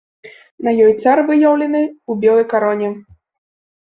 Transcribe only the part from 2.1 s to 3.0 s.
белай кароне.